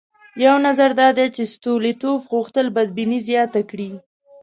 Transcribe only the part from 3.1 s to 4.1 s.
زیاته کړي.